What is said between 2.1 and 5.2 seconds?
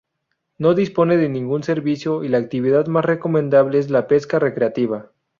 y la actividad más recomendable es la pesca recreativa.